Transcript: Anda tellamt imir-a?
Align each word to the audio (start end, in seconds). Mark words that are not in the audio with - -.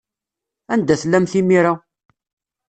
Anda 0.73 0.95
tellamt 1.01 1.33
imir-a? 1.39 1.73